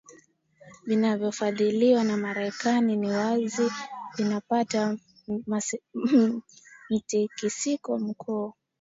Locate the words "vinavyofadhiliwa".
0.85-2.03